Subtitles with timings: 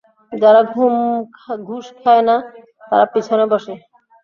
[0.31, 0.61] যারা
[1.67, 2.35] ঘুষ খায় না
[2.89, 3.73] তারা পিছনে বসে।